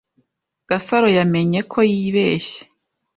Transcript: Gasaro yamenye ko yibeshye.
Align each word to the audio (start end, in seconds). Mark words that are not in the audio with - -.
Gasaro 0.69 1.07
yamenye 1.17 1.59
ko 1.71 1.79
yibeshye. 1.91 2.59